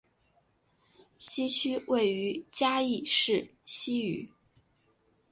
[1.19, 4.31] 西区位于嘉义市西隅。